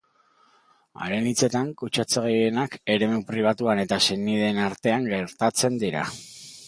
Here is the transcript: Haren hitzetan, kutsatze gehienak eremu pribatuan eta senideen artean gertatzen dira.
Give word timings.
Haren 1.07 1.27
hitzetan, 1.31 1.67
kutsatze 1.81 2.23
gehienak 2.27 2.77
eremu 2.95 3.19
pribatuan 3.29 3.83
eta 3.85 4.01
senideen 4.07 4.63
artean 4.65 5.07
gertatzen 5.13 5.79
dira. 5.85 6.09